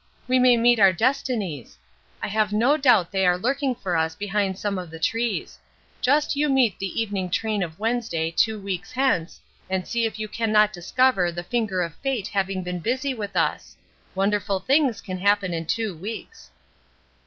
[0.27, 1.77] We may meet our destinies.
[2.23, 5.59] I have no doubt they are lurking for us behind some of the trees.
[6.01, 10.27] Just you meet the evening train of Wednesday, two weeks hence, and see if you
[10.27, 13.77] can not discover the finger of fate having been busy with us.
[14.15, 16.49] Wonderful things can happen in two weeks."